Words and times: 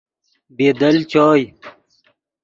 بی 0.55 0.67
دل 0.81 0.97
چوئے۔ 1.11 1.43